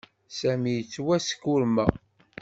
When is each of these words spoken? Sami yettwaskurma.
Sami 0.39 0.71
yettwaskurma. 0.75 1.85